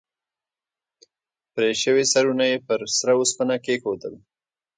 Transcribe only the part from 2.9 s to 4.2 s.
سره اوسپنه کېښودل.